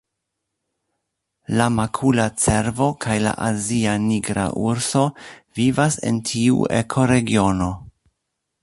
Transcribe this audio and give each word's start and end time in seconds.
La 1.59 1.67
makula 1.73 2.25
cervo 2.45 2.87
kaj 3.05 3.19
la 3.27 3.35
azia 3.49 3.95
nigra 4.07 4.47
urso 4.71 5.05
vivas 5.61 6.03
en 6.11 6.21
tiu 6.33 6.69
ekoregiono. 6.83 7.71